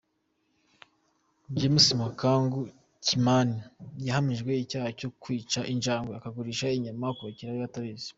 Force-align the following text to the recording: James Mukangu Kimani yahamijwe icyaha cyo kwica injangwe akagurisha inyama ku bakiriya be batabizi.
James 1.57 1.85
Mukangu 1.99 2.59
Kimani 3.05 3.57
yahamijwe 4.07 4.51
icyaha 4.63 4.89
cyo 4.99 5.09
kwica 5.21 5.59
injangwe 5.73 6.11
akagurisha 6.15 6.65
inyama 6.77 7.07
ku 7.15 7.21
bakiriya 7.27 7.55
be 7.55 7.63
batabizi. 7.65 8.07